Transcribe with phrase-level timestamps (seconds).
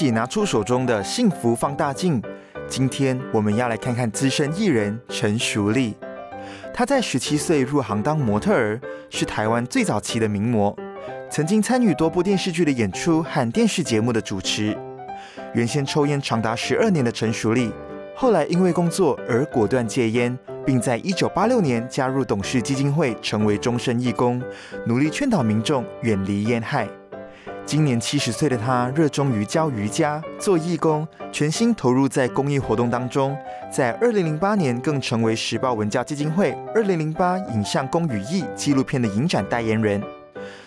[0.00, 2.22] 起拿出手中的幸福放大镜。
[2.66, 5.94] 今天我们要来看看资深艺人陈淑丽。
[6.72, 10.74] 她在十七岁入行当模特儿，是台湾最早期的名模，
[11.28, 14.74] 曾经参与多部电视剧的演出和电视节目的主持。
[15.52, 17.70] 原先抽烟长达十二年的陈淑丽，
[18.16, 24.42] 后来因为工作而果断戒烟，并在一九八六年加入董事基金会，成为终身义工，
[24.86, 26.88] 努力劝导民众远离烟害。
[27.70, 33.38] 今年七十岁的他，热衷于教瑜伽、做义工，全心投入在公益活动当中。
[33.70, 40.02] 在二零零八年，更成为时报文教基金会二零零八影像公与义纪录片的影展代言人。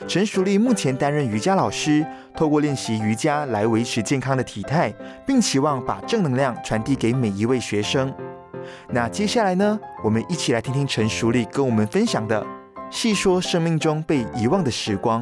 [0.07, 2.05] 陈淑丽目前担任瑜伽老师，
[2.37, 4.89] 透过练习瑜伽来维持健康的体态，
[5.27, 8.13] 并期望把正能量传递给每一位学生。
[8.91, 12.41] 那接下来呢，我们一起来听听陈淑丽跟我们分享的，
[12.89, 15.21] 细说生命中被遗忘的时光。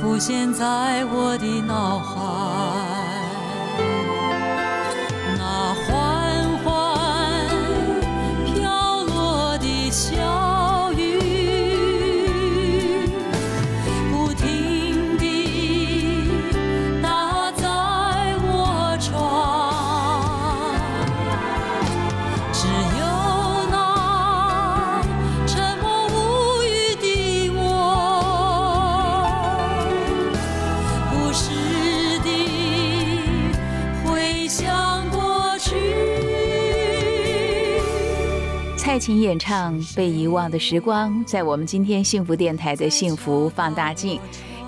[0.00, 2.97] 浮现在我的脑海。
[38.98, 44.18] 请演唱《被遗忘的时光》在我们今天幸福电台的幸福放大镜，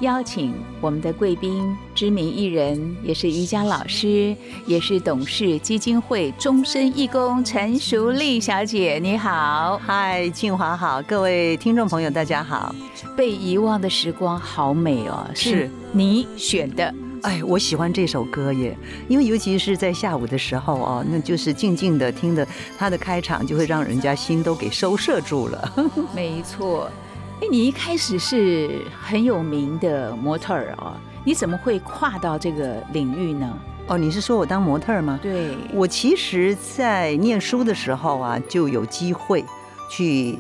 [0.00, 4.36] 邀请我们的贵宾，知名艺人，也是瑜伽老师，
[4.66, 12.72] 也是董事基金会终身义工陈淑丽小姐，你好，嗨，静华好，各位听众朋友大家好，
[13.16, 16.94] 《被遗忘的时光》好美哦，是你选的。
[17.22, 18.76] 哎，我喜欢这首歌耶，
[19.08, 22.46] 因为尤其是在下午的时候哦，那就是静静的听的
[22.78, 25.74] 它的开场，就会让人家心都给收摄住了。
[26.14, 26.90] 没错，
[27.40, 33.58] 哎，你一开始是很有名的模特儿啊，你怎么会跨到这个领域呢？
[33.86, 35.18] 哦，你是说我当模特儿吗？
[35.20, 39.44] 对，我其实在念书的时候啊，就有机会
[39.90, 40.38] 去。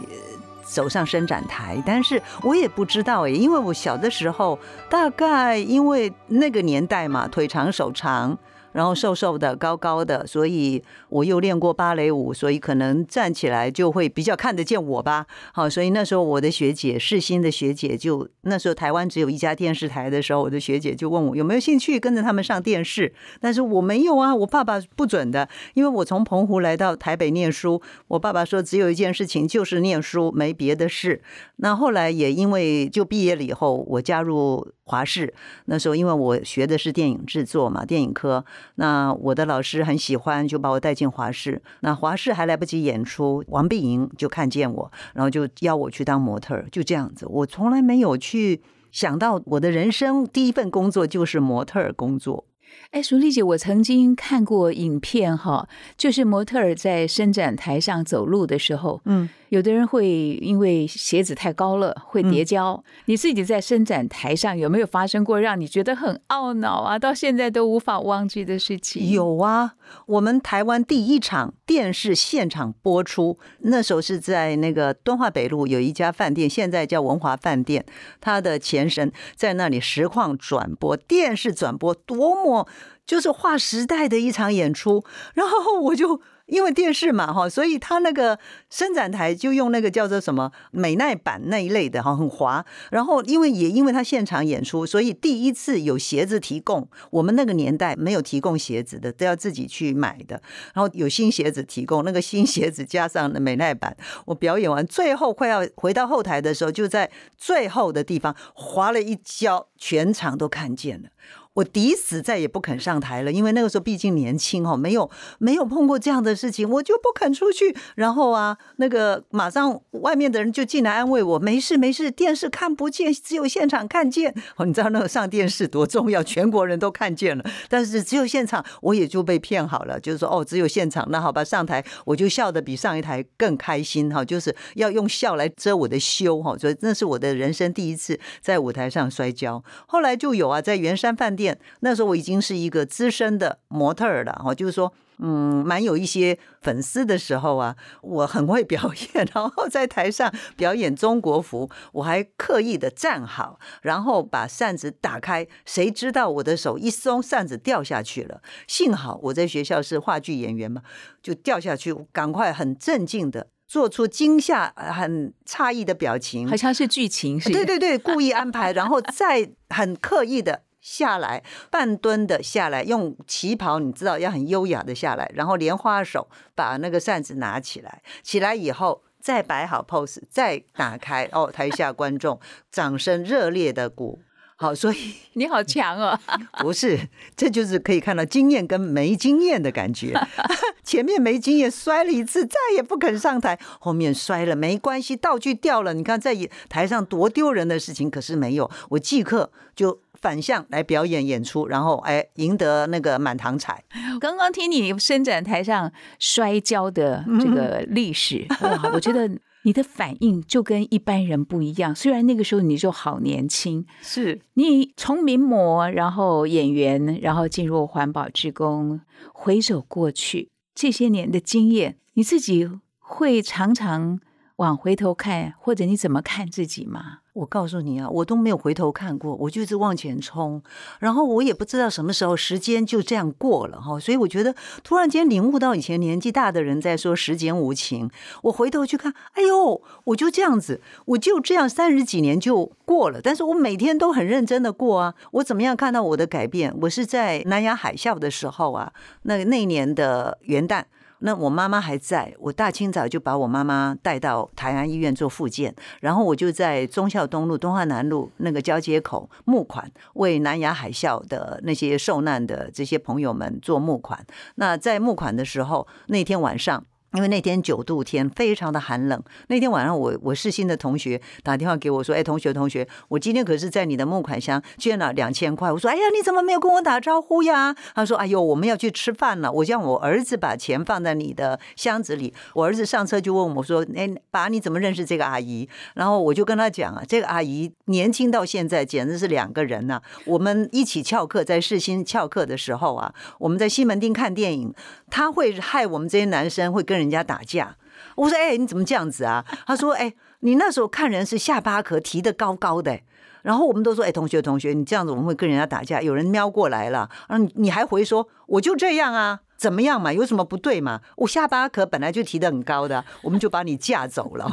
[0.70, 4.58] 走上伸展台，但是我也不知道哎，因为我小的时候，
[4.88, 8.38] 大概因为那个年代嘛，腿长手长。
[8.72, 15.26] 然后瘦瘦的、高高的，所以我又练过芭蕾舞，所以可能站起来就会比较看得见我吧。
[15.52, 31.22] 好，所以那时候我的学姐世新的学姐就那时候台湾只有一家电视台的时候，我的学姐就问我有没有兴趣跟着他们上电视，但是我没有啊，我爸爸不准的，因为我从澎湖来到台北念书，我爸爸说只有一件事情就是念书，没别的事。
[31.56, 34.72] 那后来也因为就毕业了以后，我加入。
[34.90, 35.32] 华视
[35.66, 38.44] 那时候，因为我学的是电影制作嘛，电影科。
[38.74, 41.62] 那我的老师很喜欢，就把我带进华视。
[41.80, 47.24] 那华视还来不及演出，王碧莹就看见我，然后就邀我去当模特，就这样子。
[47.28, 48.60] 我从来没有去
[48.90, 52.44] 想到我的人生第一份工作就是模特工作。
[52.90, 60.08] 哎，淑丽姐，我曾经看过影片哈，就是模特儿在伸展台上走路的时候，嗯，有的人会
[60.42, 62.82] 因为鞋子太高了会跌跤。
[63.04, 66.98] 你自己在伸展台上有没有发生过让你觉得很懊恼啊？
[66.98, 69.10] 到现在都无法忘记的事情？
[69.10, 69.74] 有啊，
[70.06, 77.84] 我们台湾第一场电视现场播出，那时候是在那个敦化北路有一家饭店，现在叫文华饭店，
[78.20, 82.68] 它的前身在那里实况转播电视转播，多么。
[83.10, 85.02] 就是划时代的一场演出，
[85.34, 88.38] 然后我就因为电视嘛哈，所以他那个
[88.70, 92.64] 伸展台就用那个叫做什么美耐板那一类的哈，很滑。
[92.92, 96.88] 然后因为也因为他现场演出，所以第一次有鞋子提供。
[97.10, 100.40] 我们那个年代没有提供鞋子的，都要自己去买的。
[100.72, 103.96] 然后有新鞋子提供，那个新鞋子加上美耐板，
[104.26, 111.08] 我表演完最后快要回到后台的时候，就在最后的地方滑了一跤，全场都看见了。
[111.54, 117.76] 我抵死再也不肯上台了，因为那个时候毕竟年轻哈，没有没有碰过这样的事情，我就不肯出去。
[117.96, 124.32] 然后啊，那个马上外面的人就进来安慰我，没事没事，电视看不见，只有现场看见。
[124.56, 139.64] 哦，你知道那个上电视多重要，全国人都看见了，但是只有现场，我也就被骗好了，就是说哦，只有现场，那好吧，上台我就笑得比上一台更开心哈，就是要用笑来遮我的羞哈，所以那是我的人生第一次在舞台上摔跤。
[139.88, 141.39] 后来就有啊，在圆山饭店。
[141.40, 158.42] 店那时候我已经是一个资深的模特儿了哈，就是说，嗯，蛮有一些粉丝的时候啊，我很会表演， 然后在台上表演中国服，我还刻意的站好，然后把扇子打开，谁知道我的手一松，扇子掉下去了。
[158.66, 160.82] 幸好我在学校是话剧演员嘛，
[161.22, 170.62] 就掉下去，赶快很镇静的做出惊吓、很诧异的表情，好像是剧情，是对对对，故意安排，然后再很刻意的。
[170.80, 182.40] 下来，半蹲的下来，用旗袍，你知道要很优雅的下来，然后莲花手把那个扇子拿起来，起来以后再摆好 pose，再打开，哦，台下观众
[182.70, 184.20] 掌声热烈的鼓。
[184.60, 186.20] 好，所以 你好强哦！
[186.60, 190.12] 不是，这就是可以看到经验跟没经验的感觉。
[190.84, 196.36] 前面没经验，摔了一次，再也不肯上台；后面摔了没关系，道具掉了，你看在
[196.68, 203.82] 台上多丢人的事情，可是没有，我即刻就反向来表演演出，然后哎，赢得那个满堂彩。
[204.20, 209.30] 刚刚听你伸展台上摔跤的这个历史，哇，我觉得。
[209.62, 219.00] 你的反应就跟一般人不一样，虽然那个时候你就好年轻，是你从名模，然后演员，然后进入环保职工，
[219.34, 224.18] 回首过去这些年的经验，你自己会常常
[224.56, 227.18] 往回头看，或者你怎么看自己吗？
[227.40, 230.62] 我告诉你啊，我都没有回头看过，我就是往前冲，
[230.98, 234.54] 然后我也不知道什么时候时间就这样过了哈，所以我觉得
[234.84, 238.10] 突然间领悟到以前年纪大的人在说时间无情，
[238.42, 246.76] 我回头去看，哎呦，我就这样子，我就这样三十几年就过了，但是我每天都很认真的过啊，我怎么样看到我的改变？
[246.82, 248.92] 我是在南亚海啸的时候啊，
[249.22, 250.84] 那那年的元旦。
[251.20, 264.26] 那我妈妈还在，我大清早就把我妈妈带到台安医院做复健，然后我就在忠孝东路、东华南路那个交接口募款，为南亚海啸的那些受难的这些朋友们做募款。
[264.56, 266.84] 那在募款的时候，那天晚上。
[267.12, 269.22] 因为那天九度天，非常的寒冷。
[269.48, 290.00] 那天晚上，我我世新的同学打电话给我说：“哎，同学同学，我今天可是在你的募款箱捐了两千块。”我说：“哎呀，你怎么没有跟我打招呼呀？”他说：“哎呦，我们要去吃饭了，我让我儿子把钱放在你的箱子里。”我儿子上车就问我说：“哎，爸，你怎么认识这个阿姨？”然后我就跟他讲啊：“这个阿姨年轻到现在简直是两个人呐！
[290.26, 294.72] 我们一起翘课，在世新翘课的时候啊，我们在西门町看电影，
[295.10, 297.76] 他会害我们这些男生会跟。”人家打架，
[298.14, 303.00] 我说：“哎，你怎么这样子啊？”他说：“哎，你那时候看人是下巴壳提的高高的。”
[303.40, 310.10] 然后我们都说：“哎，同学同学，你这样子我们会跟人家打架。”有人瞄过来了，嗯，你还回说：“我就这样啊。”怎么样嘛？
[310.10, 311.02] 有什么不对嘛？
[311.16, 314.46] 我下巴壳本来就提得很高的，我们就把你架走了。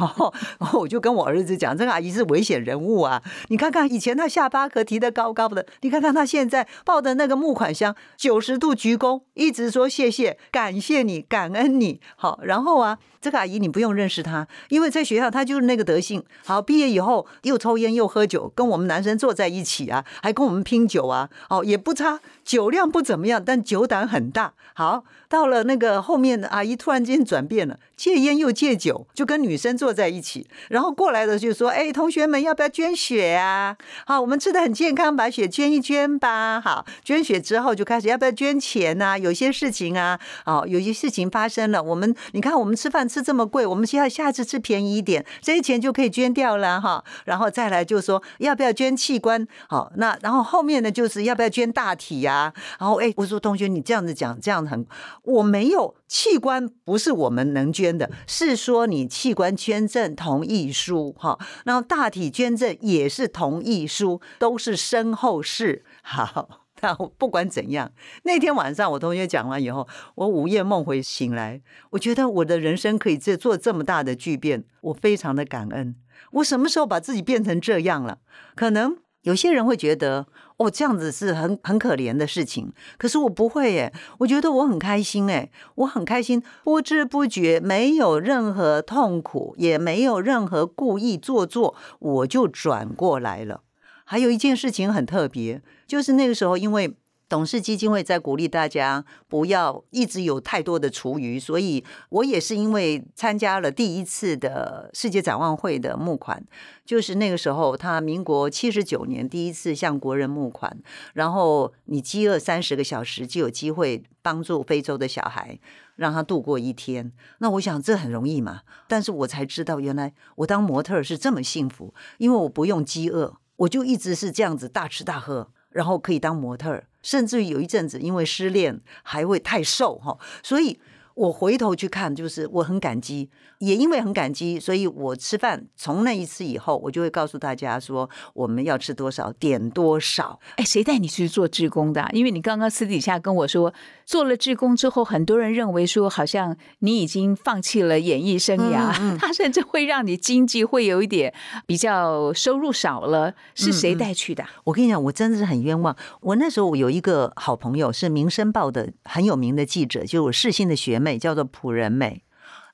[0.58, 3.22] 然 后我就跟我儿子讲，这个阿姨是危险人物啊！
[3.48, 12.02] 你看看以前她下巴壳提得高高的，你看看她现在抱的那个木款箱，九十度鞠躬，一直说谢谢，感谢你，感恩你。
[12.14, 12.98] 好，然后啊。
[13.20, 16.22] 这个阿姨你不用认识她，因为在学校她就是那个德性。
[16.46, 21.28] 好，毕业以后又抽烟又喝酒，跟我们男生坐在一起啊，还跟我们拼酒啊。
[21.50, 24.54] 哦，也不差，酒量不怎么样，但酒胆很大。
[24.72, 33.76] 好，到了那个后面的阿姨突然间转变了，戒烟又戒酒，就跟女生坐在一起，然后过来的就说：“哎，同学们要不要捐血啊？
[34.06, 36.58] 好，我们吃的很健康，把血捐一捐吧。
[36.58, 39.18] 好，捐血之后就开始要不要捐钱呐？
[39.18, 47.04] 有些事情啊，哦，有些事情发生了，我们你看我们吃饭吃这么贵，我们需要下次吃便宜一点，这些钱就可以捐掉了哈。
[47.26, 49.46] 然后再来就说要不要捐器官？
[49.68, 52.37] 好，那然后后面呢就是要不要捐大体呀？
[52.78, 54.86] 然后哎，我说同学你这样子讲这样很，
[55.24, 65.84] 我没有器官不是我们能捐的，是说你器官捐赠同意书哈，然后大体捐赠也是同意书，都是身后事。
[66.02, 67.92] 好，那不管怎样，
[68.22, 75.96] 那天晚上我同学讲完以后，我午夜梦回醒来，我觉得我的人生可以这做这么大的巨变，我非常的感恩。
[76.32, 78.18] 我什么时候把自己变成这样了？
[78.54, 80.26] 可能有些人会觉得。
[80.58, 93.62] 哦，这样子是很很可怜的事情，可是我不会耶，我觉得我很开心哎，我很开心，不知不觉没有任何痛苦，也没有任何故意做作，我就转过来了。
[94.04, 96.96] 还有一件事情很特别，就是那个时候因为。
[97.28, 106.42] 董事基金会在鼓励大家不要一直有太多的厨余，所以我也是因为参加了第一次的世界展望会的募款，
[106.86, 110.78] 就是那个时候他民国七十九年第一次向国人募款，
[111.12, 115.58] 然后你饥饿三十个小时就有机会帮助非洲的小孩，
[115.96, 117.12] 让他度过一天。
[117.40, 126.84] 那我想这很容易嘛，但是我才知道原来我当模特是这么幸福，因为我不用饥饿，我就一直是这样子大吃大喝，然后可以当模特。
[127.10, 130.78] 甚至于有一阵子，因为失恋还会太瘦哈，所以。
[131.18, 140.38] 我回头去看，就是我很感激，也因为很感激，所以我吃饭从那一次以后，我就会告诉大家说，我们要吃多少，点多少。
[140.54, 142.08] 哎，谁带你去做志工的？
[142.12, 143.74] 因为你刚刚私底下跟我说，
[144.06, 151.34] 做了志工之后，很多人认为说，好像你已经放弃了演艺生涯， 他甚至会让你经济会有一点
[151.66, 153.34] 比较收入少了。
[153.56, 154.44] 是谁带去的？
[154.62, 155.96] 我跟你讲，我真的是很冤枉。
[156.20, 161.07] 我那时候我有一个好朋友，是《民生报》的很有名的记者，就是我世新的学妹。
[161.08, 162.22] 美叫做朴仁美，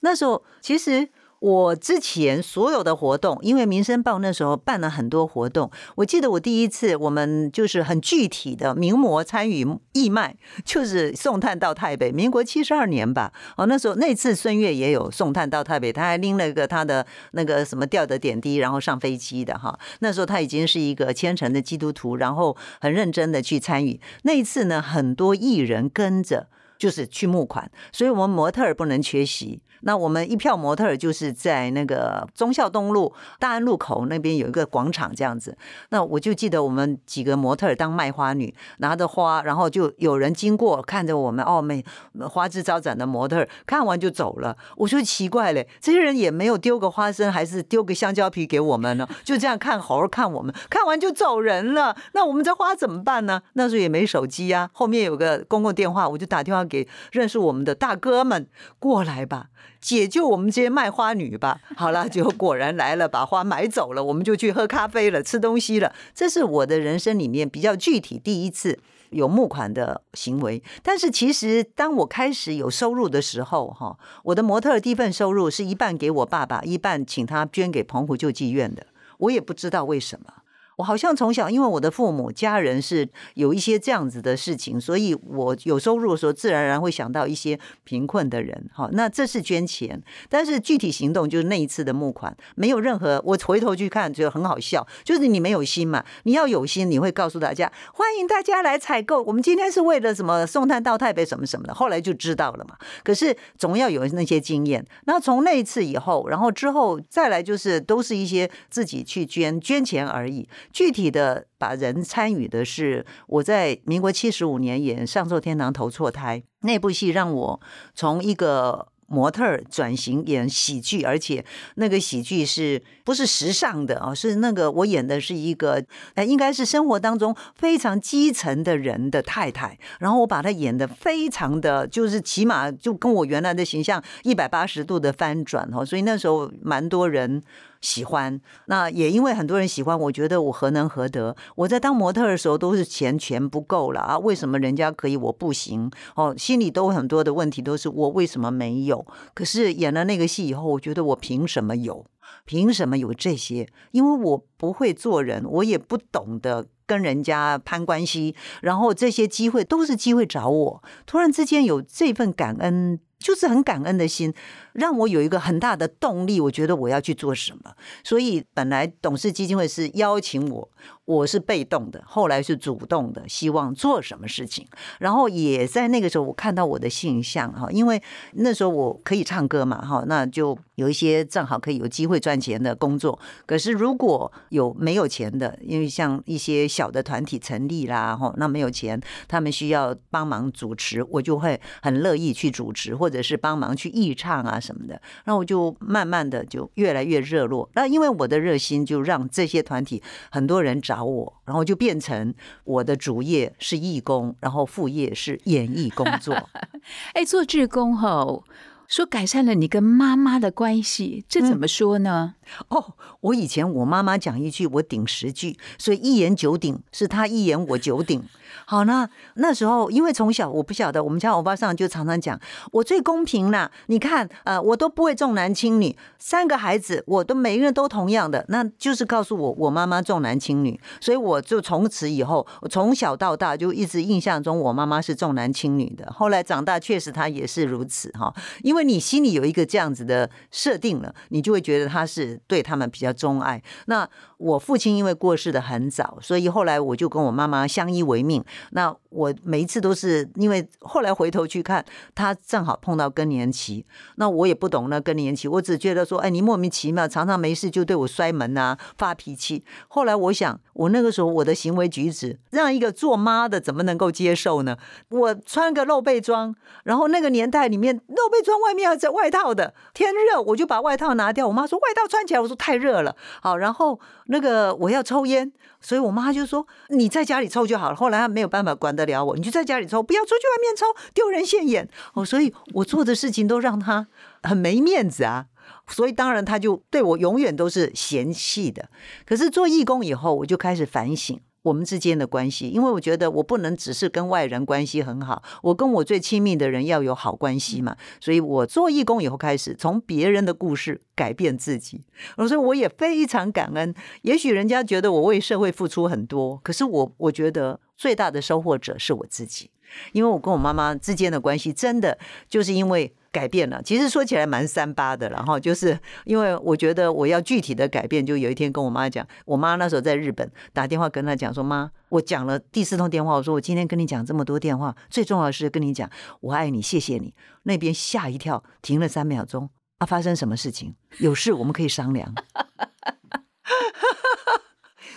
[0.00, 13.32] 那时候其实我之前所有的活动，因为《民生报》那时候办了很多活动，我记得我第一次我们就是很具体的名模参与义卖，就是送炭到台北，民国七十二年吧。
[13.58, 19.78] 哦，那时候那次孙悦也有送炭到台北，他还拎了一个他的那个什么吊的点滴，然后上飞机的哈。
[20.00, 24.00] 那时候他已经是一个虔诚的基督徒，然后很认真的去参与。
[24.22, 26.48] 那一次呢，很多艺人跟着。
[26.84, 29.62] 就是去募款，所以我们模特儿不能缺席。
[29.84, 35.56] 那我们一票模特就是在那个忠孝东路大安路口那边有一个广场这样子。
[35.90, 41.84] 那我就记得我们几个模特当卖花女，拿着花，然后就有人经过看着我们哦，美
[42.28, 44.56] 花枝招展的模特，看完就走了。
[44.76, 49.06] 我说奇怪嘞，这些人也没有丢个花生，还是丢个香蕉皮给我们呢？
[49.22, 51.94] 就这样看猴儿看我们，看完就走人了。
[52.14, 53.42] 那我们这花怎么办呢？
[53.52, 58.48] 那时候也没手机啊，后面有个公共电话，我就打电话给认识我们的大哥们
[58.78, 59.48] 过来吧。
[59.84, 61.60] 解救我们这些卖花女吧！
[61.76, 65.94] 好了，就果然来了，把花买走了，我们就去喝咖啡了，吃东西了。
[66.14, 68.78] 这是我的人生里面比较具体第一次
[69.10, 70.62] 有募款的行为。
[70.82, 78.86] 但是其实当我开始有收入的时候，哈，我的模特第一份收入是一半给我爸爸，一半请他捐给澎湖救济院的。
[79.18, 80.43] 我也不知道为什么。
[80.76, 88.68] 我好像从小，因为我的父母家人是有一些这样子的事情，所以我有收入的时候，自然而然会想到一些贫困的人。
[88.72, 93.22] 好，那这是捐钱，但是具体行动就是那一次的募款，没有任何。
[93.24, 96.04] 我回头去看，觉得很好笑，就是你没有心嘛。
[96.24, 99.22] 你要有心，你会告诉大家，欢迎大家来采购。
[99.22, 102.76] 我们今天是为了什么送炭到台北什么什么的，后来就知道了嘛。
[103.02, 104.84] 可是总要有那些经验。
[105.04, 110.48] 那从那一次以后，然后之后再来，就是都是一些自己去捐捐钱而已。
[110.74, 117.60] 具体的把人参与的是我在民国七十五年演《上寿天堂投错胎》那部戏，让我
[117.94, 121.44] 从一个模特转型演喜剧，而且
[121.76, 124.12] 那个喜剧是不是时尚的啊？
[124.12, 125.80] 是那个我演的是一个，
[126.14, 137.40] 哎，应该是生活当中非常基层的人的太太，然后我把她演的非常的就是起码就跟我原来的形象一百八十度的翻转哦，所以那时候蛮多人。
[137.84, 141.36] 喜欢，那也因为很多人喜欢，我觉得我何能何德？
[141.54, 145.90] 我在当模特的时候都是钱钱不够了啊，为什么人家可以我不行？
[146.16, 149.06] 哦，心里都很多的问题，都是我为什么没有？
[149.34, 152.06] 可是演了那个戏以后，我觉得我凭什么有？
[152.46, 153.68] 凭什么有这些？
[153.90, 160.82] 因为我不会做人，我也不懂得跟人家攀关系，然后这些机会都是机会找我。
[161.04, 164.32] 突然之间有这份感恩，就是很感恩的心，
[164.74, 166.40] 让我有一个很大的动力。
[166.40, 170.70] 我觉得我要去做什么，所以本来董事基金会是邀请我。
[171.06, 174.66] 我是被动的，后来是主动的，希望做什么事情。
[174.98, 178.02] 然后也在那个时候，我看到我的形象哈，因为
[178.32, 183.18] 那时候我可以唱歌嘛哈，那就有一些正好可以有机会赚钱的工作。
[183.44, 195.00] 可是如果有没有钱的，因为像一些小的团体成立啦哈，那没有钱，他们需要帮忙主持，我就会很乐意去主持，或者是帮忙去义唱啊什么的。
[195.24, 197.68] 然后我就慢慢的就越来越热络。
[197.74, 201.04] 那因为我的热心，就让这些团体很多人找。
[201.04, 202.32] 我，然后就变成
[202.64, 206.34] 我的主业是义工，然后副业是演艺工作。
[207.12, 208.44] 哎，做志工吼
[208.88, 212.36] 说改善了你跟妈妈的关系，这怎么说呢？
[212.68, 218.22] 哦，我以前我妈妈讲一句，我顶十句，所以一言九鼎，是她一言我九鼎。
[218.66, 222.38] 好，那那时候因为从小我不晓得，我们家欧巴桑就常常讲
[222.72, 223.70] 我最公平啦。
[223.86, 236.10] 你看，呃，我都不会重男轻女，三个孩子我都每一个人都同样的，那就是告诉我我妈妈重男轻女，所以我就从此以后，我从小到大就一直印象中我妈妈是重男轻女的。
[236.12, 243.62] 后来长大确实她也是如此哈，因为你心里有一个这样子的设定了，你就会觉得她是对他们比较钟爱。
[243.86, 244.08] 那
[244.44, 248.44] 我父亲因为过世的很早，所以后来我就跟我妈妈相依为命。
[248.72, 251.82] 那我每一次都是因为后来回头去看，
[252.14, 253.86] 他正好碰到更年期，
[254.16, 259.64] 那我也不懂那更年期，我只觉得说，哎，你莫名其妙，常常没事就对我摔门啊，发脾气。
[259.88, 264.76] 后来我想，我那个时候我的行为举止，让一个做妈的怎么能够接受呢？
[265.08, 271.48] 我穿个露背装，然后那个年代里面露背装外面要在外套的，天热我就把外套拿掉。
[271.48, 273.16] 我妈说外套穿起来，我说太热了。
[273.40, 273.98] 好，然后
[274.34, 275.52] 那个我要抽烟。
[275.80, 281.86] 所以我妈就说：“你在家里抽就好了。”后来她没有办法管得了我，你就在家里抽，不要出去外面抽，丢人现眼。
[282.24, 284.08] 所以我做的事情都让她
[284.42, 285.46] 很没面子啊。
[285.86, 288.88] 所以当然，她就对我永远都是嫌弃的。
[289.26, 291.38] 可是做义工以后，我就开始反省。
[291.64, 297.96] 我们之间的关系，因为我觉得我不能只是跟外人关系很好，我跟我最亲密的人要有好关系嘛。
[298.20, 302.04] 所以我做义工以后，开始从别人的故事改变自己。
[302.36, 303.94] 所以我也非常感恩。
[304.22, 309.70] 也许人家觉得我为社会付出很多，可是我我觉得最大的收获者是我自己，
[310.12, 313.14] 因为我跟我妈妈之间的关系真的就是因为。
[313.34, 326.08] 改变了，其实说起来蛮三八的，然后就是因为我觉得我要具体的改变，就有一天跟我妈讲，我妈那时候在日本打电话跟她讲说，妈，我讲了第四通电话，我说我今天跟你讲这么多电话，最重要的是跟你讲
[326.40, 327.34] 我爱你，谢谢你。
[327.64, 329.68] 那边吓一跳，停了三秒钟，
[329.98, 330.94] 啊，发生什么事情？
[331.18, 332.32] 有事我们可以商量。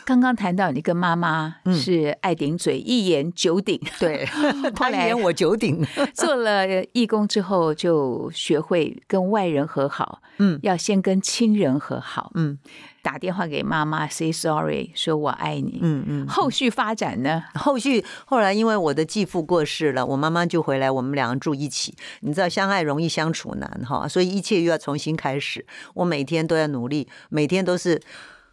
[0.07, 3.77] 刚刚谈到你跟妈妈是爱顶嘴，一言九鼎。
[3.99, 4.25] 对，
[4.73, 5.85] 他一言我九鼎。
[6.15, 10.21] 做了义工之后，就学会跟外人和好。
[10.37, 12.31] 嗯，要先跟亲人和好。
[12.35, 12.57] 嗯，
[13.01, 15.79] 打电话给妈妈，say sorry，说我爱你。
[15.81, 16.25] 嗯嗯。
[16.25, 17.43] 后续发展呢？
[17.55, 21.93] 后续后来因为我的继父过世了，我妈妈就回来，我们两个住一起。
[22.21, 25.65] 你知道，相爱容易相处难哈，所以一切又要重新开始。
[25.95, 28.01] 我每天都要努力，每天都是。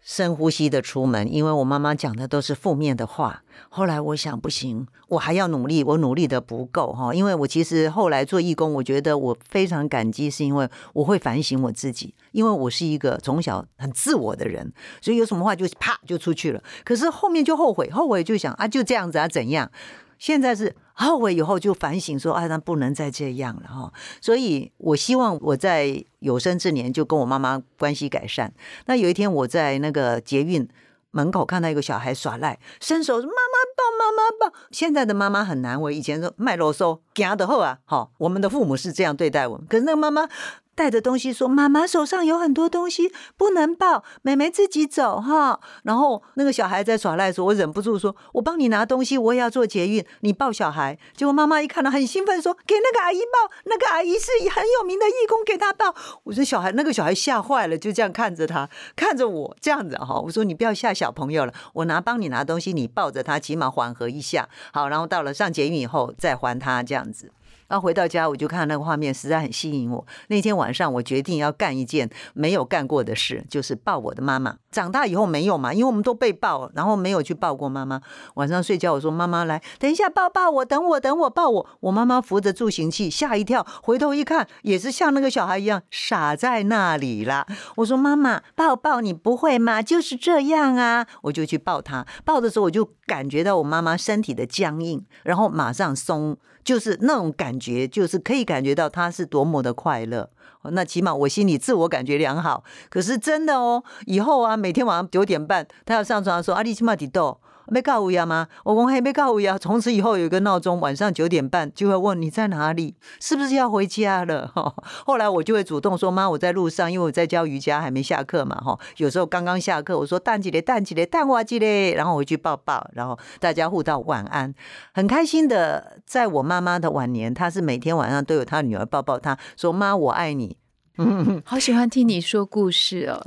[0.05, 3.43] 深呼吸的出门，因为我妈妈讲的都是负面的话。
[3.71, 7.14] 后来我想不行，我还要努力，我努力的不够哈。
[7.14, 16.62] 因为我其实后来做义工，我觉得我非常感激，是因为我会反省我自己，因为我是一个从小很自我的人，所以有什么话就啪就出去了。
[16.85, 19.71] 可是后面就后悔，后悔就想啊，就这样子啊，怎样？
[20.18, 23.92] 现在是后悔以后就反省说，哎，那不能再这样了哈。
[24.20, 28.53] 所以我希望我在有生之年就跟我妈妈关系改善。
[28.87, 30.68] 那有一天我在那个捷运
[31.11, 34.59] 门口看到一个小孩耍赖，伸手说妈妈抱妈妈抱。
[34.70, 40.29] 现在的妈妈很难为，以前说卖啰嗦，夹的后啊，好，我们的父母是这样对待我们，可是那个妈妈。
[40.75, 64.49] 带着东西说：“妈妈手上有很多东西，不能抱，妹妹自己走哈。”然后那个小孩在耍赖说：“我忍不住说，我帮你拿东西，我也要做捷运，你抱小孩。”结果妈妈一看到很兴奋，说：“给那个阿姨抱，那个阿姨是很有名的义工，给她抱。”我说：“小孩，那个小孩吓坏了，就这样看着他，看着我这样子哈。”我说：“你不要吓小朋友了，我拿帮你拿东西，你抱着他，起码缓和一下。
[64.73, 67.31] 好，然后到了上捷运以后再还他这样子。”
[67.68, 70.07] 然后回到家，我就看那个画面，实在很吸引我。
[70.29, 74.57] 那天晚上，我决定要干一件没有干过的事，就是抱我的妈妈。
[74.70, 78.00] 长大以后没有嘛，因为我们都被抱，然后没有去抱过妈妈。
[78.35, 81.66] 晚上睡觉，我说妈妈来，等一下抱抱我，等我等我抱我。
[81.81, 87.46] 我妈妈扶着助行器，吓一跳，回头一看，也是像那个小孩一样傻在那里啦。
[87.77, 89.81] 我说妈妈抱抱你不会吗？
[89.81, 92.05] 就是这样啊，我就去抱她。
[92.24, 96.37] 抱的时候，我就感觉到我妈妈身体的僵硬，然后马上松。
[96.64, 100.31] 就是那种感觉，就是可以感觉到他是多么的快乐。
[100.70, 102.64] 那起码我心里自我感觉良好。
[102.88, 108.48] 可是真的哦，以后啊，每天晚上九点半，他要上床说：“阿里起码得逗。”没告乌鸦吗？
[108.64, 109.57] 我公嘿没告乌鸦。
[109.57, 114.50] 从此以后有一个闹钟，晚上九点半就会问你在哪里，是不是要回家了？
[114.55, 114.74] 哈，
[115.07, 118.57] 后来我就会主动说妈，我在路上，因为我在教瑜伽，还没下课嘛。
[118.61, 124.55] 哈，有时候刚刚下课，我说蛋几嘞，蛋几嘞，蛋花几嘞，然后回去抱抱，然后大家互道晚安，
[124.92, 126.00] 很开心的。
[126.07, 130.57] 在我妈妈的晚年，她是每天晚上都有她女儿抱抱她，说妈我爱你。
[130.96, 133.20] 嗯 好喜欢听你说故事哦。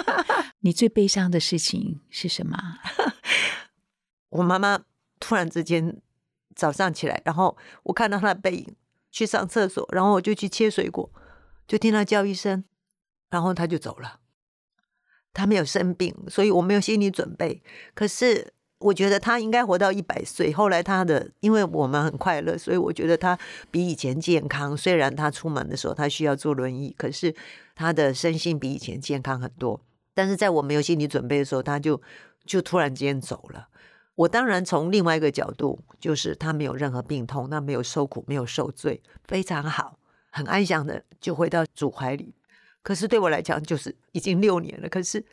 [0.60, 2.58] 你最悲伤的事情是什么？
[4.36, 4.78] 我妈妈
[5.18, 5.96] 突然之间
[6.54, 8.76] 早上起来，然后我看到她的背影
[9.10, 11.10] 去上厕所，然后我就去切水果，
[11.66, 12.64] 就听她叫一声，
[13.30, 14.20] 然后她就走了。
[15.32, 17.62] 她没有生病，所以我没有心理准备。
[17.94, 20.52] 可是我觉得她应该活到一百岁。
[20.52, 23.38] 后来她的，因为我们很快乐，所以我觉得她
[23.70, 24.76] 比以前健康。
[24.76, 27.34] 虽然她出门的时候她需要坐轮椅，可是
[27.74, 29.80] 她的身心比以前健康很多。
[30.14, 32.00] 但是在我没有心理准备的时候，她就
[32.46, 33.68] 就突然间走了。
[34.16, 39.98] 我当然从另外一个角度，就是他没有任何病痛，那没有受苦，没有受罪，非常好，
[40.30, 42.34] 很安详的就回到主怀里。
[42.82, 45.24] 可是对我来讲，就是已经六年了，可是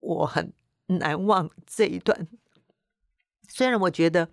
[0.00, 0.52] 我很
[0.86, 2.26] 难忘这一段。
[3.48, 4.30] 虽然我觉得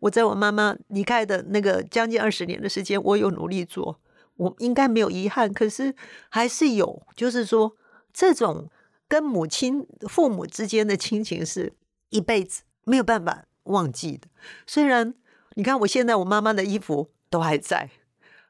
[0.00, 4.00] 我在我妈妈离开的那个将近二十年的时间，我有努力做，
[4.36, 5.94] 我应该没有遗憾，可是
[6.28, 7.74] 还是有，就是说
[8.12, 8.68] 这种
[9.08, 11.72] 跟母亲、父母之间的亲情是
[12.10, 12.64] 一辈子。
[12.84, 14.28] 没有办法忘记的。
[14.66, 15.14] 虽然
[15.54, 17.90] 你看，我现在我妈妈的衣服都还在，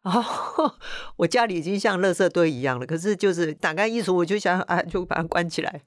[0.03, 0.73] 然后
[1.17, 2.87] 我家里已经像垃圾堆一样了。
[2.87, 5.83] 可是就是打开衣橱，我就想啊，就把它关起来。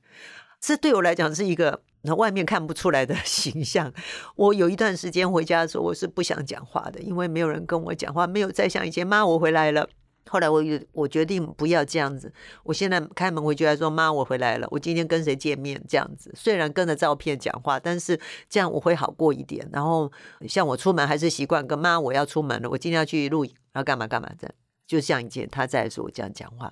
[0.59, 3.93] 这对我来讲是一个那外面看不出来的形象。
[4.35, 9.89] 我有一段时间回家的时候，我是不想讲话的，因为没有人跟我讲话，没有再像以前妈，我回来了。
[10.29, 12.33] 后来我我决定不要这样子。
[12.63, 14.67] 我现在开门回去还说：“妈，我回来了。
[14.71, 19.67] 我今天跟谁见面？”这样子，虽然跟着照片讲话，但是这样我会好过一点。
[19.71, 20.11] 然后
[20.47, 24.53] 像我出门还是习惯跟妈，我要出门了，我今天要去录影，要干嘛干嘛这样。
[24.85, 26.71] 就像一件他在说这样讲话。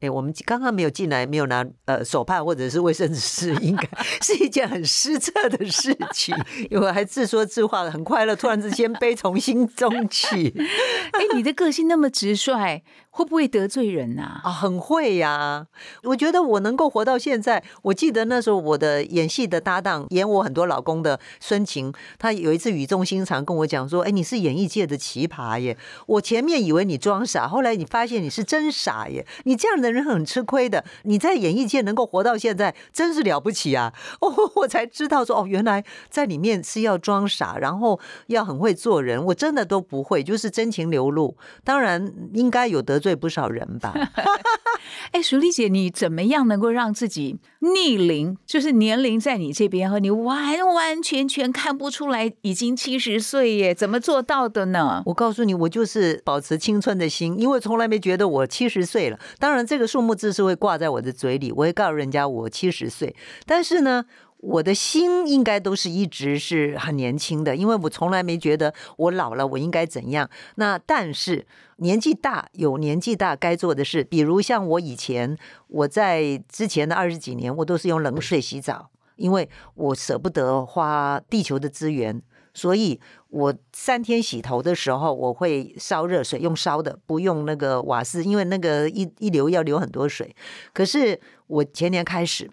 [0.00, 3.86] 哎，我们刚刚没有进来，没有拿呃手帕或者是卫生纸，应该
[4.22, 6.34] 是一件很失策的事情。
[6.70, 10.54] 因为还自说自话的，很快乐，突然之间悲从心中起。
[11.12, 14.40] 哎，你的个性那么直率，会不会得罪人呐？
[14.42, 15.66] 啊，很会呀。
[16.04, 25.76] 我觉得我能够活到现在，我记得那时候我的演戏的搭档，演我很多老公的孙晴，他有一次语重心长跟我讲说：“哎，你是演艺界的奇葩耶！
[26.06, 29.26] 我前面以为你装傻，后来你发现你是真傻耶！
[29.44, 33.92] 你这样的。”人很吃亏的，你在演艺界能够活到现在，真是了不起啊！
[34.22, 41.36] 哦，我才知道说哦，原来在里面是要装傻，然后要很会做人，我真的都不会，就是真情流露。
[41.64, 43.94] 当然应该有得罪不少人吧。
[45.12, 48.36] 哎，淑丽姐，你怎么样能够让自己逆龄？
[48.46, 53.74] 就是年龄在你这边，和你完完全全看不出来已经七十岁耶？
[53.74, 55.02] 怎么做到的呢？
[55.06, 59.18] 我告诉你，我就是保持青春的心，因为从来没觉得我七十岁了。
[59.38, 63.14] 当然这个数目字是会挂在我的嘴里，我会告诉人家我七十岁，
[63.46, 64.04] 但是呢，
[64.42, 70.28] 我的心应该都是一直是很年轻的，因为我从来没觉得我老了我应该怎样。
[70.56, 75.36] 那但是年纪大有年纪大该做的事，比如像我以前
[75.68, 82.22] 我在之前的二十几年，我都是用冷水洗澡，因为我舍不得花地球的资源。
[82.52, 90.34] 所以，我三天洗头的时候，我会烧热水，用烧的，不用那个瓦斯，因为那个一一流要流很多水。
[90.72, 92.50] 可是我前年开始，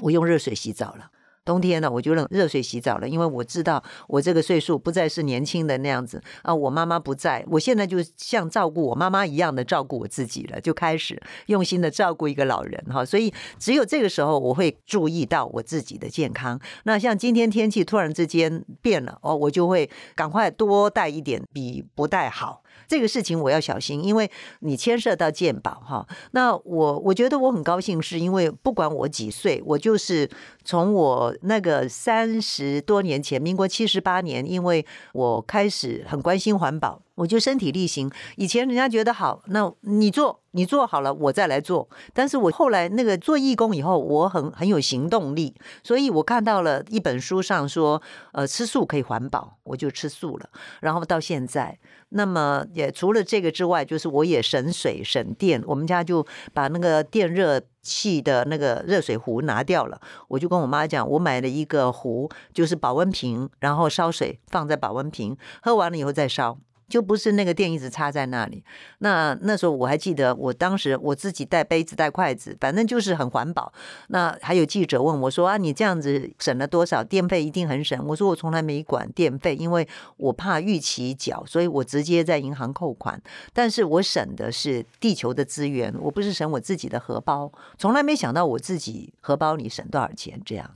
[0.00, 1.10] 我用热水洗澡了。
[1.44, 6.54] 冬天呢，我就用热水洗澡了，因为我知道我这个岁数不再是年轻的那样子啊。
[6.54, 13.04] 我妈妈不在，我现在就像照顾我妈妈一样的照顾我自己了，就开始用心的照顾一个老人哈。
[13.04, 16.60] 所以只有这个时候，我会注意到我自己的健康。
[16.84, 22.62] 那像今天天气突然之间变了哦，我就会赶快多带一点，比不带好。
[22.86, 24.28] 这个事情我要小心，因为
[24.60, 26.06] 你牵涉到健保哈。
[26.32, 30.28] 那我我觉得我很高兴，是因为不管我几岁，我就是
[30.70, 37.02] 从我那个三十多年前，民国七十八年，因为我开始很关心环保。
[37.16, 38.08] 我就身体力行。
[38.36, 41.86] 以前人家觉得好，那你做，你做好了，我再来做。
[42.14, 48.00] 但是我后来那个做义工以后，我很很有行动力，所以我看到了一本书上说，
[48.32, 50.48] 呃，吃素可以环保，我就吃素了。
[50.80, 51.78] 然后到现在，
[52.10, 60.00] 那么也除了这个之外，就是我也省水省电，我们家就把那个电热气的那个热水壶拿掉了。
[60.28, 66.58] 我就跟我妈讲，我买了一个壶，就是保温瓶，然后烧水放在保温瓶，喝完了以后再烧。
[66.90, 68.62] 就不是那个电一直插在那里。
[68.98, 73.72] 那那时候我还记得，我当时我自己带杯子带筷子，反正就是很环保。
[74.08, 77.42] 那还有记者问我说：“啊，你这样子省了多少电费？
[77.42, 83.22] 一定很省。”我说：“我从来没管电费，因为我怕逾期缴，所以我直接在银行扣款。
[83.52, 87.52] 但是我省的是地球的资源，我不是省我自己的荷包。
[87.78, 90.68] 从来没想到我自己荷包里省多少钱这样。”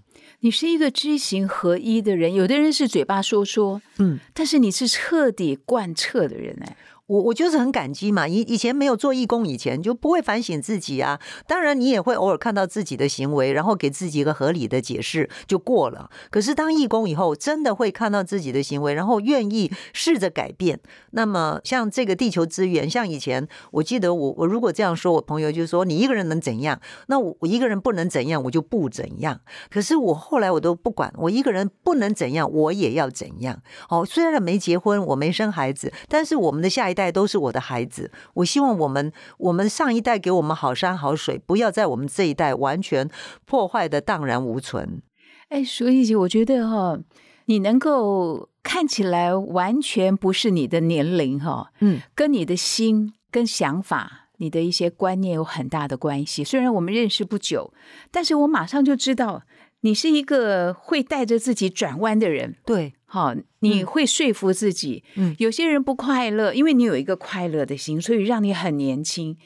[0.44, 6.76] 你是一个知行合一的人，有的人是嘴巴说说，嗯，但是你是彻底贯彻的人哎。
[7.06, 11.20] 我我就是很感激嘛，以以前没有做义工以前就不会反省自己啊。
[11.46, 16.08] 当然你也会偶尔看到自己的行为，然后给自己一个合理的解释就过了。
[16.30, 20.80] 可是当义工以后，真的会看到自己的行为，然后愿意试着改变。
[21.10, 26.80] 那么像这个地球资源，像以前我记得我我如果这样说，我朋友就说你一个人能怎样？
[27.08, 29.40] 那我我一个人不能怎样，我就不怎样。
[29.68, 33.60] 可是我后来我都不管，我一个人不能怎样，我也要怎样。
[33.90, 43.10] 哦，虽然没结婚，我没生孩子，但是我们的下一代都是我的孩子，我希望我们我们上一代给我们好山好水，不要在我们这一代完全
[43.44, 45.02] 破坏的荡然无存。
[45.48, 46.98] 哎，所以我觉得哈，
[47.46, 56.42] 你能够看起来完全不是你的年龄哈，嗯，跟你的心、跟想法、你的一些观念有很大的关系。
[56.42, 57.72] 虽然我们认识不久，
[58.10, 59.42] 但是我马上就知道
[59.80, 62.56] 你是一个会带着自己转弯的人。
[62.64, 62.94] 对。
[63.14, 65.04] 好，你会说服自己。
[65.14, 69.38] 嗯，有些人不快乐，因为你有一个快乐的心，所以让你很年轻。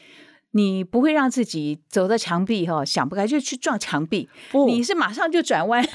[0.52, 4.30] 你不会让自己走到墙壁哈，想不开就去撞墙壁。
[4.50, 5.86] 不，你是马上就转弯。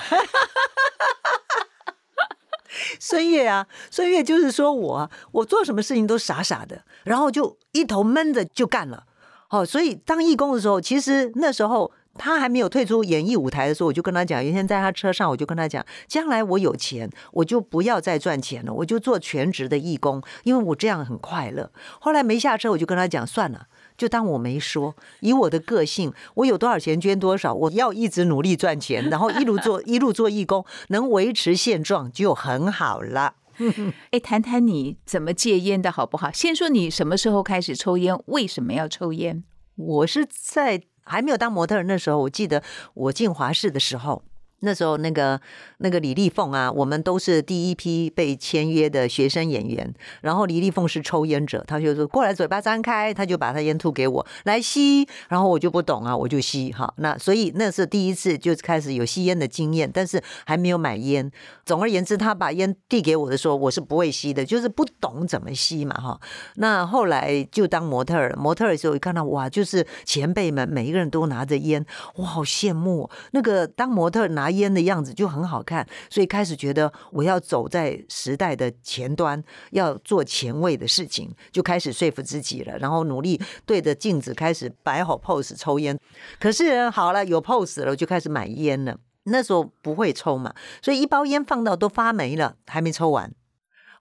[2.99, 9.05] 孙悦啊，孙悦就是说我，我做什么事情都傻傻的，然后就一头闷着就干了。
[9.49, 11.91] 哦，所以当义工的时候，其实那时候。
[12.15, 21.71] 他还没有退出演艺舞台的时候，我就跟他讲，有一天在他车上，我就跟他讲，将来我有钱，我就不要再赚钱了，我就做全职的义工，因为我这样很快乐。
[21.99, 24.95] 后来没下车，我就跟他讲，算了，就当我没说。
[25.21, 33.35] 以我的个性，我有多少钱捐多少，我要一直努力赚钱，然后一路做 一路做义工，能维持现状就很好了。
[34.11, 36.31] 哎，谈谈你怎么戒烟的好不好？
[36.31, 39.43] 先说你什么时候开始抽烟，为什么要抽烟？
[39.75, 40.83] 我是在。
[41.03, 42.63] 还没有当模特那时候，我记得
[42.93, 44.23] 我进华视的时候。
[44.65, 45.39] 那时候，那个
[45.79, 49.93] 那个李丽凤啊，我们都是第一批被签约的学生演员。
[50.21, 55.05] 然后李丽凤是抽烟者，他就说过来，嘴巴张开，他就把他烟吐给我来吸。
[55.27, 56.91] 然后我就不懂啊，我就吸哈。
[56.97, 61.29] 那所以那是第一次就开始有吸烟的经验，但是还没有买烟。
[61.65, 66.17] 总而言之，他把烟递给我的时候，我是不会吸的，就是不懂怎么吸嘛哈。
[66.55, 74.52] 那后来就当模特儿，模特的时候一看到哇，就是前辈们每一个人都拿着烟，哇，好羡慕那个当模特拿。
[74.57, 85.99] 烟的样子就很好看，所以开始觉得我要走在时代的前端，要做前卫的事情，就开始说服自己了，然后努力对着镜子开始摆好 pose 抽烟。
[86.39, 88.97] 可是好了，有 pose 了，就开始买烟了。
[89.25, 93.33] 那时候不会抽嘛，所以一包烟放到都发霉了，还没抽完。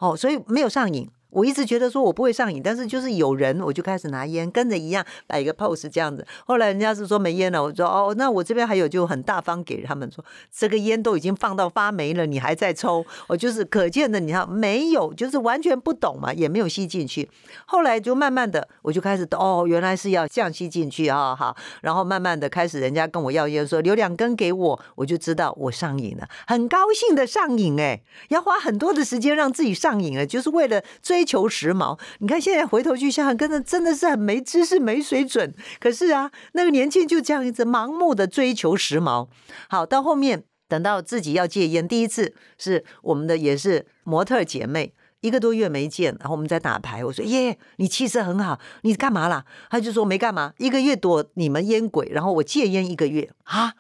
[0.00, 1.08] 哦，所以没有上瘾。
[1.32, 6.24] 我一直觉得说我不会上瘾，但是就是有人，我就开始拿烟，跟着一样摆一个 pose 这样子。
[6.44, 10.22] 后来人家是说没烟了，我说哦，那我这边还有，就很大方给他们说，
[10.54, 17.30] 这个烟都已经放到发霉了，你还在抽，我就是可见的，你看没有，就是完全不懂嘛，也没有吸进去。
[17.64, 31.21] 后来就慢慢的，我就开始哦，原来是要这样吸进去啊，好，然后慢慢的开始人家跟我要烟，说留两根给我，我就知道我上瘾了，很高兴的上瘾哎，要花很多的时间让自己上瘾了，就是为了追。
[31.22, 35.54] 追求时髦，你看现在回头去想想，跟着真的是很没知识、没水准。
[35.78, 39.28] 可是啊，那个年轻就这样子盲目的追求时髦。
[39.68, 47.04] 好，到后面等到自己要戒烟，第一次是我们的也是模特姐妹，一个多月没见，然后我们在打牌。
[47.04, 53.74] 我说：“耶，你气色很好，你干嘛啦？”他就说：“没干嘛，一个月躲你们烟鬼，然后我戒烟一个月啊，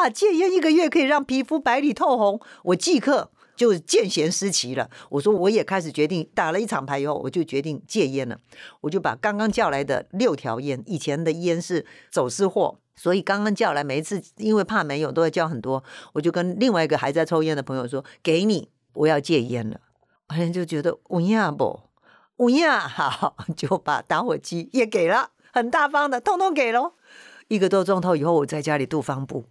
[0.00, 4.88] 哇，戒烟一个月可以让皮肤白里透红，我即刻。”就见贤思齐了。
[5.10, 8.38] 我说我也开始决定，打了一场牌以后，我就决定戒烟了。
[8.80, 15.82] 我就把刚刚叫来的六条烟，以前的烟是走私货，所以刚刚叫来，每一次因为怕没有，都会叫很多。
[16.12, 19.80] 我就跟另外一个还在抽烟的朋友说：“给你，我要戒烟了。”
[20.30, 21.80] 好像就觉得我呀不，
[22.36, 26.92] 五呀，好， 就把打火机也给了，很大方的，通通给喽。
[27.48, 29.46] 一个多钟头以后，我在家里度方布。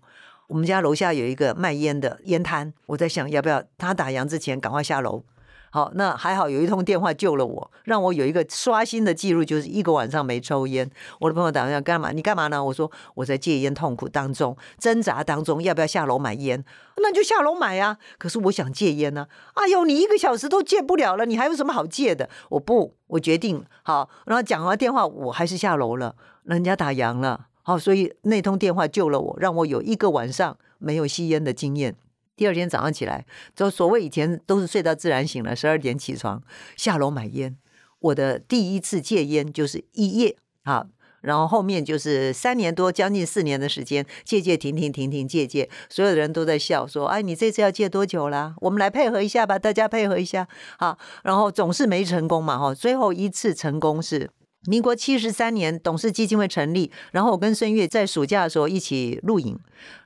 [0.47, 5.23] 我们家楼下有一个卖烟的烟摊，我在想要不要他打烊之前赶快下楼。
[5.69, 10.89] 好，那还好有一通电话救了我，让我有一个刷新的记录，就是一个晚上没抽烟。
[11.19, 12.11] 我的朋友打电话干嘛？
[12.13, 12.63] 你干嘛呢？
[12.63, 16.63] 我说我在戒烟痛苦当中挣扎当中，要不要下楼买烟？
[16.95, 17.97] 那就下楼买呀。
[18.17, 19.27] 可是我想戒烟呢。
[19.55, 22.29] 哎呦，你一个小时都戒不了了，你还有什么好戒的？
[22.51, 24.09] 我不，我决定好。
[24.25, 26.15] 然后讲完电话，我还是下楼了。
[26.45, 31.97] 人家打烊了，好，所以那通电话救了我，让我有一个晚上没有吸烟的经验。
[32.37, 36.41] 第二天早上起来，就所谓以前都是睡到自然醒了，十二点起床
[36.77, 37.57] 下楼买烟。
[37.99, 40.87] 我的第一次戒烟就是一夜啊，
[41.19, 48.55] 然后后面就是三年多，将近四年的时间，戒戒停停停停戒戒，所有的人都在笑说：“哎，你这次要戒多久啦？
[48.61, 50.47] 我们来配合一下吧，大家配合一下。”
[50.79, 54.29] 好，然后总是没成功嘛，哈，最后一次成功是。
[54.67, 59.57] 民国七十三年，董事基金会成立，然后我跟孙悦在暑假的时候一起录影。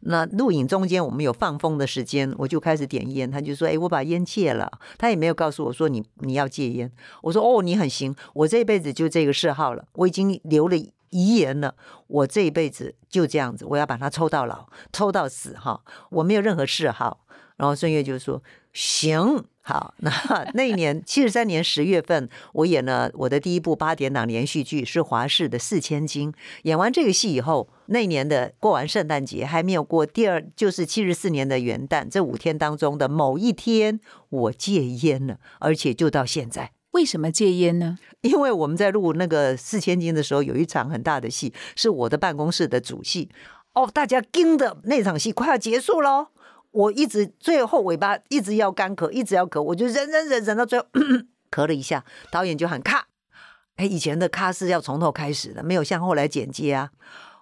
[0.02, 3.30] 那录影中间我们有放风的时间，我就开始点烟。
[3.30, 6.92] 他就说：“哎，我把烟戒了。”他也没有告诉我说你你要戒烟。
[7.24, 10.78] 我说：“哦，你很行，我这一辈子就这个嗜好了，我已经留了
[11.10, 11.74] 遗言了，
[12.06, 17.26] 我这一辈子就这样子，我要把它抽到老，抽到死哈，我没有任何嗜好。”
[17.58, 20.12] 然后孙悦就说：“行。”好，那
[20.56, 26.32] 那一年七十三年十月份，我演了我的第一部八点档连续剧，是华视的《四千金》。
[26.64, 36.72] 演完这个戏以后，那年的过完圣诞节，还没有过第二，就是七十四年的元旦，这五天当中的某一天，我戒烟了，而且就到现在。
[36.92, 38.00] 为什么戒烟呢？
[38.22, 43.30] 因为我们在录那个《四千金》的时候，有一场很大的戏，是我的办公室的主戏。
[43.76, 46.28] 哦，大家盯的那场戏快要结束喽。
[46.72, 50.86] 我一直最后尾巴一直要干咳，一直要咳，我就忍忍忍忍到最后
[51.52, 53.08] 咳了一下，导演就喊咔，
[53.76, 56.92] 哎，以前的咔是要从头开始的，没有像后来剪接啊。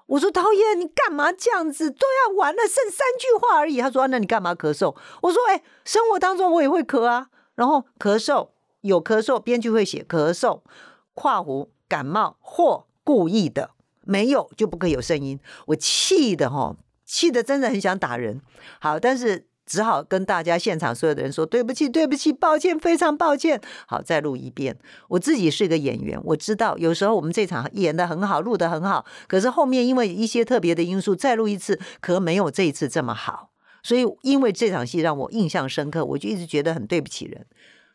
[0.08, 1.92] 我说导演你干嘛这样子？
[1.92, 3.80] 都要完了，剩三句话而已。
[3.80, 4.96] 他说那你干嘛咳嗽？
[5.22, 8.50] 我说哎，生活当中我也会咳啊，然后咳嗽
[8.82, 10.62] 有咳嗽，编剧会写咳嗽、
[11.14, 13.70] 跨弧、感冒或故意的，
[14.06, 15.40] 没有就不可以有声音。
[15.68, 16.76] 我气的哈。
[17.10, 18.40] 气的真的很想打人，
[18.80, 23.60] 好，但是只好跟大家现场所有的人说对不起，对不起，抱歉，非常抱歉。
[23.88, 24.78] 好，再录一遍。
[25.08, 33.50] 我自己是一个演员，我知道有时候我们这场演的很好，录的很好，可是后面因为一些特别的因素，再录一次可没有这一次这么好。
[33.82, 37.48] 所以因为这场戏让我印象深刻，我就一直觉得很对不起人。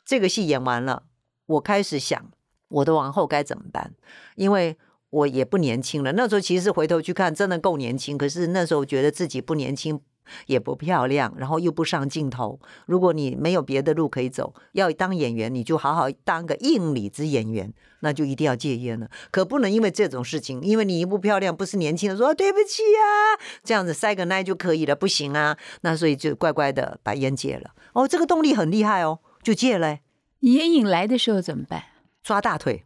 [0.05, 1.05] 这个戏演完了，
[1.47, 2.31] 我开始想
[2.67, 3.95] 我的往后该怎么办，
[4.35, 4.77] 因为。
[5.15, 8.19] 我也不年轻了，那时候其实回头去看，真的够年轻。
[8.19, 10.01] 可是那时候觉得自己不年轻，
[10.47, 12.59] 也不漂亮，然后又不上镜头。
[12.87, 19.09] 如果你没有别的路可以走，要当演员，你就好好当个硬里子演员，那就一定要戒烟了。
[19.31, 25.57] 可不能因为这种事情，因为你一不漂亮，不是年轻的，说对不起啊，这样子塞个奶就可以了，不行啊。
[25.83, 27.71] 那所以就乖乖的把烟戒了。
[27.93, 29.99] 哦，这个动力很厉害哦，就戒了。
[30.41, 31.85] 烟瘾来的时候怎么办？
[32.25, 32.85] 抓大腿。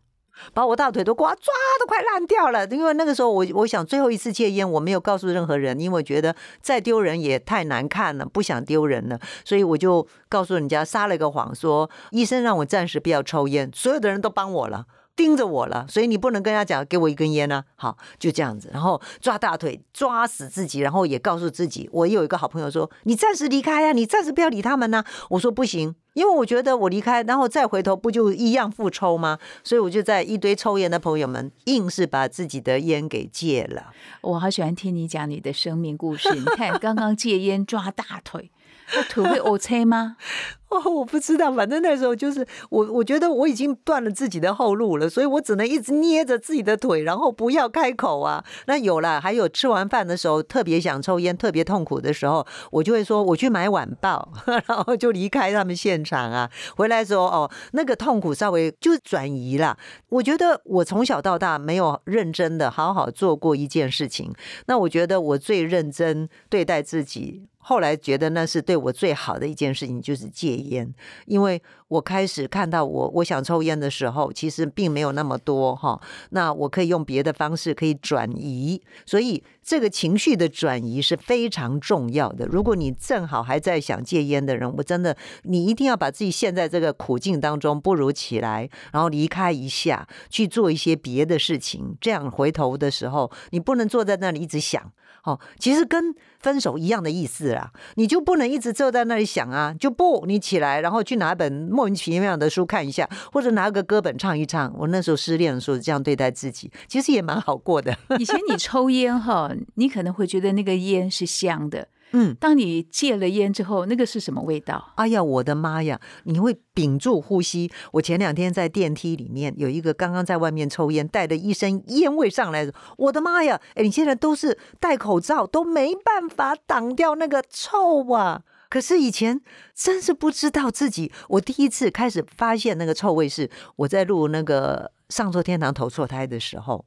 [0.52, 14.86] 把我大腿都刮抓都快烂掉了，因为那个时候我我想最后一次戒烟，我没有告诉任何人，因为我觉得再丢人也太难看了，不想丢人了，所以我就告诉人家撒了个谎，说医生让我暂时不要抽烟，所有的人都帮我了。
[15.18, 17.64] 盯着我了，所以你不能跟他讲给我一根烟呢。
[17.74, 25.02] 好，就这样子，然后抓大腿，抓死自己，然后也告诉自己，我有一个好朋友说，你暂时离开呀，你暂时不要理他们呢。
[25.30, 29.40] 我说不行，因为我觉得我离开，然后再回头不就一样复抽吗？
[29.64, 33.90] 所以我就在一堆抽烟的朋友们，硬是把自己的烟给戒了。
[34.20, 36.32] 我好喜欢听你讲你的生命故事。
[36.32, 38.52] 你看，刚刚戒烟抓大腿。
[38.94, 40.16] 那腿会 OK 吗？
[40.70, 48.44] 哦，我不知道，反正那时候就是我，我觉得我已经断了自己的后路了，所以我只能一直捏着自己的腿，然后不要开口啊。
[48.66, 54.30] 那有了，还有吃完饭的时候特别想抽烟、特别痛苦的时候，我就会说我去买晚报，
[54.66, 56.50] 然后就离开他们现场啊。
[56.76, 59.78] 回来时候哦，那个痛苦稍微就转移了。
[60.10, 64.34] 我觉得我从小到大没有认真的好好做过一件事情，
[64.66, 67.48] 那我觉得我最认真对待自己。
[67.60, 70.94] 后来觉得那是对我最好的一件事情，就是戒烟，
[71.26, 82.46] 因为我开始看到我我想抽烟的时候，其实并没有那么多哈，那我可以用别的方式可以转移，所以这个情绪的转移是非常重要的。
[82.46, 94.92] 如果你正好还在想戒烟的人，我真的你一定要把自己陷在这个苦境当中，不如起来，然后离开一下，去做一些别的事情，这样回头的时候，你不能坐在那里一直想。
[95.24, 104.74] 哦，其实跟分手一样的意思啊，你就不能一直坐在那里想啊，就不你起来，然后去拿本莫名其妙的书看一下，或者拿个歌本唱一唱。
[104.76, 107.96] 我那时候失恋的时候这样对待自己，其实也蛮好过的。
[108.18, 111.86] 以前你抽烟哈， 你可能会觉得那个烟是香的。
[112.10, 114.92] 嗯，当你戒了烟之后，那个是什么味道？
[114.96, 116.00] 哎呀，我的妈呀！
[116.24, 117.70] 你会屏住呼吸。
[117.92, 123.60] 我前两天在电梯里面有一个刚刚在外面抽烟，带着一身烟味上来，我的妈呀！
[123.76, 128.42] 哎，你现在都是戴口罩，都没办法挡掉那个臭啊。
[128.68, 129.40] 可是以前
[129.74, 136.84] 真是不知道自己，我第一次开始发现那个臭味是我在录那个上错天堂投错胎的时候。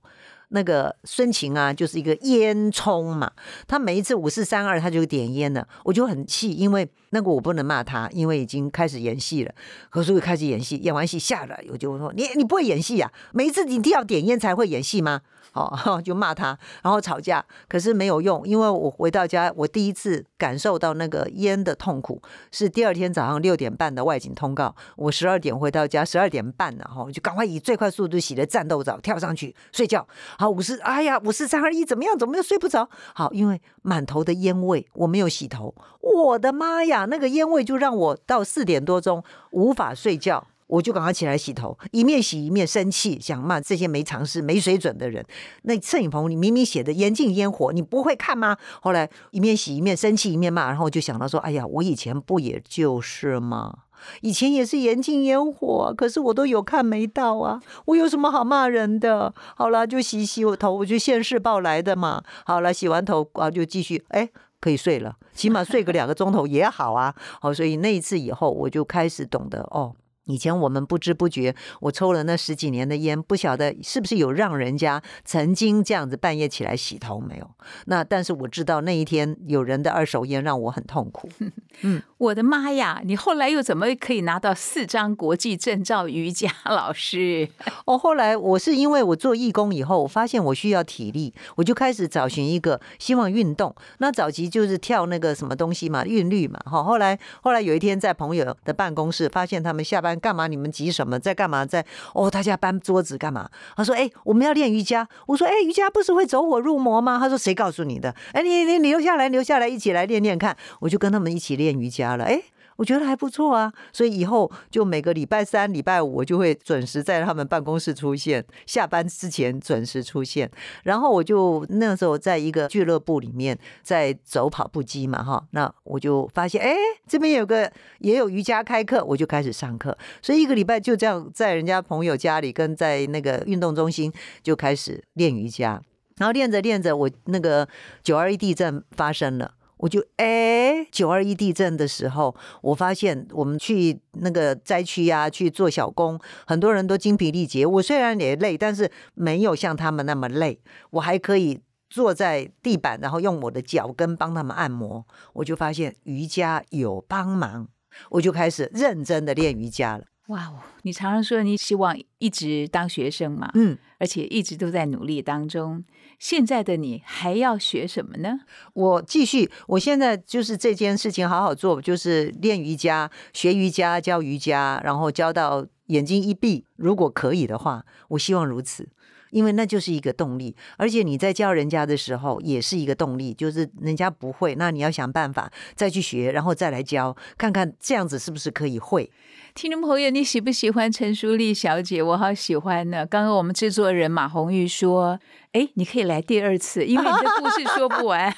[0.54, 3.32] 那个孙晴啊，就是一个烟囱嘛，
[3.70, 9.54] 他每一次五四三二他就点烟了，我就很气，因为那个我不能骂他，因为已经开始演戏了，
[9.90, 15.22] 可是我开始演戏，演完戏下来我就说你你不会演戏啊，每一次你一定要点烟才会演戏吗？
[15.54, 30.08] 哦， 就骂他，然后吵架，可是没有用，因为我回到家，我第一次感受到那个烟的痛苦，是第二天早上六点半的外景通告，我十二点回到家，十二点半了哈，就赶快以最快速度洗了战斗澡，跳上去睡觉。
[30.38, 32.18] 好，五十，哎呀，五四三二一，怎么样？
[32.18, 32.90] 怎么又睡不着？
[33.14, 40.48] 好，因为满头的烟味，我没有洗头，我的妈呀，那个烟味就让我到四点多钟无法睡觉。
[40.68, 45.22] 我就赶快起来洗头，一面洗一面生气，想骂这些没常识、没水准的人。
[45.64, 48.56] 那摄影棚里明明写的严禁烟火，你不会看吗？
[48.82, 53.80] 后来一面洗一面生气，一面骂，然后就想到说：哎呀，我以前不也就是吗？
[54.22, 59.34] 以前也是严禁烟火，可是我都有看没到啊，我有什么好骂人的？
[59.58, 62.24] 好了，就洗洗我头，我就现世报来的嘛。
[62.46, 64.30] 好了，洗完头啊，就继续，哎，
[64.62, 67.14] 可以睡了，起码睡个两个钟头也好啊。
[67.42, 69.94] 好，所以那一次以后，我就开始懂得哦。
[70.26, 77.50] 以前我们不知不觉，我抽了那十几年的烟，不晓得是不是有让人家曾经这样子半夜起来洗头没有？
[77.86, 81.28] 那但是我知道那一天有人的二手烟让我很痛苦。
[81.82, 83.02] 嗯，我的妈呀！
[83.04, 87.50] 你后来又怎么可以拿到四张国际证照瑜伽 老师？
[87.86, 93.74] 哦，后来我是因为我做义工以后，我发现我需要体力，我就开始找寻一个希望运动。
[93.98, 96.60] 那早期就是跳那个什么东西嘛，韵律嘛。
[96.66, 100.11] 哈，后来后来有一天在朋友的办公室，发现他们下班。
[100.20, 100.48] 干嘛？
[100.48, 101.20] 你们急什么？
[101.20, 101.66] 在干嘛？
[101.66, 103.50] 在哦，大家搬桌子干嘛？
[103.76, 110.56] 他说：“哎，我们要练瑜伽。”我说：“哎，瑜伽不是会走火入魔吗？”他说：“谁告诉你的？”哎，你你你留下来，留下来，一起来练练看。
[110.80, 112.26] 我就跟他们一起练瑜伽了。
[112.26, 112.42] 哎。
[112.78, 120.50] 我觉得还不错啊，所以以后就每个礼拜三、礼拜五，我就会准时在他们办公室出现，下班之前准时出现。
[120.84, 126.76] 然后我就那时候在一个俱乐部里面在走跑步机嘛，哈，那我就发现，哎，
[127.08, 129.96] 这边有个也有瑜伽开课，我就开始上课。
[130.22, 134.12] 所以一个礼拜就这样在人家朋友家里跟在那个运动中心
[134.42, 135.82] 就开始练瑜伽，
[136.18, 137.68] 然后练着练着，我那个
[138.02, 139.54] 九二一地震发生了。
[139.82, 147.66] 我就哎，九二一地震的时候，我发现我们去那个灾区呀，去做小工，很多人都精疲力竭。
[147.66, 150.62] 我虽然也累，但是没有像他们那么累。
[150.92, 151.60] 我还可以
[151.90, 155.04] 坐在地板，然后用我的脚跟帮他们按摩。
[155.34, 157.68] 我就发现瑜伽有帮忙，
[158.12, 160.06] 我就开始认真的练瑜伽了。
[160.28, 160.60] 哇哦！
[160.84, 165.84] 你常常说你希望一直当学生嘛，嗯，而且一直都在努力当中。
[166.22, 168.42] 现在的你还要学什么呢？
[168.74, 178.88] 我继续，我现在就是这件事情好好做，就是练瑜伽、学瑜伽、教瑜伽，然后教到眼睛一闭，如果可以的话，我希望如此。
[179.32, 189.10] 因为那就是一个动力，而且你在教人家的时候也是一个动力，就是人家不会，那你要想办法再去学，然后再来教，看看这样子是不是可以会。
[189.56, 192.04] 听众朋友，你喜不喜欢陈淑丽小姐？
[192.04, 193.06] 我好喜欢呢。
[193.06, 195.18] 刚刚我们制作人马红玉说
[195.54, 198.34] ：“哎，你可以来第二次，因为你的故事说不完。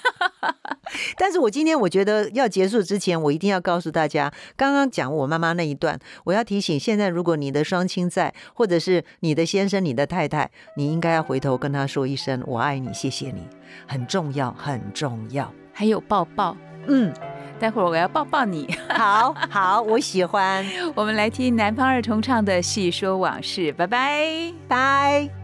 [1.18, 13.47] ”但是我今天我觉得要结束之前，我一定要告诉大家，刚刚讲我妈妈那一段，我要提醒：现在如果你的双亲在，或者是你的先生、你的太太，你应该要回头跟他说一声“我爱你，谢谢你”，
[13.88, 15.53] 很重要，很重要。
[15.72, 16.57] 还有抱抱，
[16.88, 17.14] 嗯。
[17.59, 20.66] 待会儿我要抱抱你，好好，我喜欢。
[20.95, 25.42] 我们来听南方儿童唱的《戏说往事》，拜拜拜。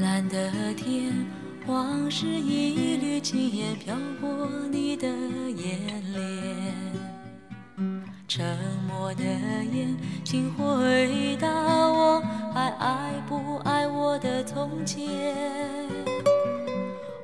[0.00, 1.12] 蓝的天，
[1.66, 6.22] 往事一缕轻烟飘过你的眼帘。
[8.28, 12.20] 沉默的眼，请回答我，
[12.54, 15.08] 还爱不爱我的从前？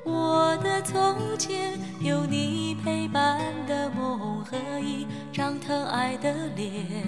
[0.04, 7.04] 我的从前有你陪伴的梦和一张疼爱的脸。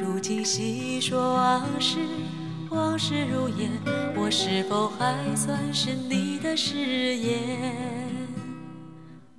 [0.00, 1.98] 如今细说往事，
[2.70, 3.70] 往事如烟，
[4.16, 7.38] 我是否还算是你的誓言？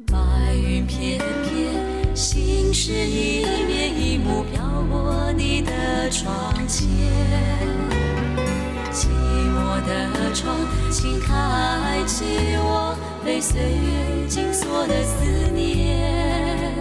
[0.07, 0.15] 白
[0.55, 0.86] 云。
[0.88, 6.88] 片片，心事一面一幕飘过你的窗前。
[8.91, 9.07] 寂
[9.51, 10.55] 寞的窗，
[10.89, 12.23] 请开启
[12.57, 16.73] 我被岁月紧锁的思念。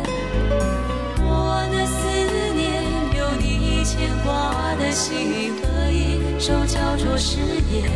[1.21, 2.09] 我的思
[2.55, 2.85] 念，
[3.19, 5.53] 有你牵挂的心，
[6.39, 7.39] 手交着誓
[7.73, 7.91] 言。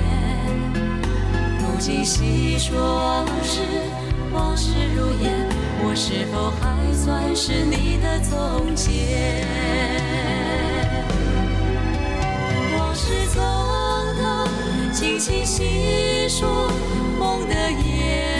[1.58, 3.60] 如今细说往事，
[4.32, 5.46] 往事如烟，
[5.84, 9.46] 我是否还算是你的从前？
[12.78, 13.42] 往事从
[14.20, 14.46] 头，
[14.92, 16.70] 轻轻细说
[17.18, 18.39] 梦的演